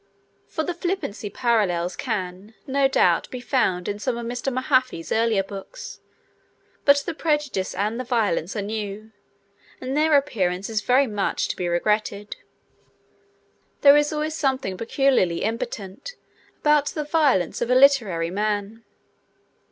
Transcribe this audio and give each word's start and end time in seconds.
For 0.47 0.63
the 0.63 0.73
flippancy 0.73 1.29
parallels 1.29 1.95
can, 1.95 2.55
no 2.65 2.87
doubt, 2.87 3.29
be 3.29 3.39
found 3.39 3.87
in 3.87 3.99
some 3.99 4.17
of 4.17 4.25
Mr. 4.25 4.51
Mahaffy's 4.51 5.11
earlier 5.11 5.43
books, 5.43 5.99
but 6.85 6.97
the 7.05 7.13
prejudice 7.13 7.75
and 7.75 7.99
the 7.99 8.03
violence 8.03 8.55
are 8.55 8.63
new, 8.63 9.11
and 9.79 9.95
their 9.95 10.17
appearance 10.17 10.71
is 10.71 10.81
very 10.81 11.05
much 11.05 11.49
to 11.49 11.55
be 11.55 11.67
regretted. 11.67 12.35
There 13.81 13.95
is 13.95 14.11
always 14.11 14.33
something 14.33 14.75
peculiarly 14.75 15.43
impotent 15.43 16.15
about 16.61 16.87
the 16.87 17.03
violence 17.03 17.61
of 17.61 17.69
a 17.69 17.75
literary 17.75 18.31
man. 18.31 18.83